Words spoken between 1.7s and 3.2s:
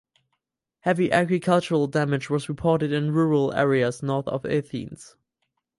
damage was reported in